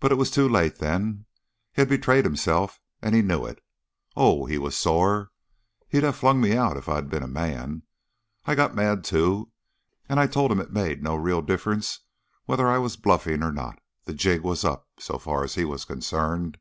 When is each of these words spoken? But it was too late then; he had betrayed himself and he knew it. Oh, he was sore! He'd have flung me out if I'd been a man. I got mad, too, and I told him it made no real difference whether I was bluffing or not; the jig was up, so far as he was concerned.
But 0.00 0.12
it 0.12 0.16
was 0.16 0.30
too 0.30 0.46
late 0.46 0.76
then; 0.80 1.24
he 1.72 1.80
had 1.80 1.88
betrayed 1.88 2.26
himself 2.26 2.78
and 3.00 3.14
he 3.14 3.22
knew 3.22 3.46
it. 3.46 3.64
Oh, 4.14 4.44
he 4.44 4.58
was 4.58 4.76
sore! 4.76 5.30
He'd 5.88 6.02
have 6.02 6.16
flung 6.16 6.42
me 6.42 6.54
out 6.54 6.76
if 6.76 6.90
I'd 6.90 7.08
been 7.08 7.22
a 7.22 7.26
man. 7.26 7.80
I 8.44 8.54
got 8.54 8.74
mad, 8.74 9.02
too, 9.02 9.50
and 10.10 10.20
I 10.20 10.26
told 10.26 10.52
him 10.52 10.60
it 10.60 10.74
made 10.74 11.02
no 11.02 11.14
real 11.14 11.40
difference 11.40 12.00
whether 12.44 12.68
I 12.68 12.76
was 12.76 12.98
bluffing 12.98 13.42
or 13.42 13.50
not; 13.50 13.78
the 14.04 14.12
jig 14.12 14.42
was 14.42 14.62
up, 14.62 14.88
so 14.98 15.16
far 15.16 15.42
as 15.42 15.54
he 15.54 15.64
was 15.64 15.86
concerned. 15.86 16.58